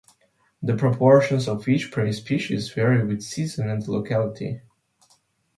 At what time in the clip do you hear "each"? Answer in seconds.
1.67-1.91